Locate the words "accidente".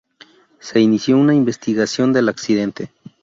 2.27-2.89